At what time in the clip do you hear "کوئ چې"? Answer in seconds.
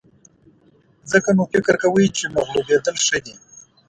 1.81-2.25